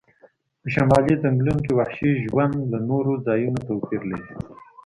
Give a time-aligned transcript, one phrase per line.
[0.61, 4.33] په شمالي ځنګلونو کې وحشي ژوند له نورو ځایونو توپیر لري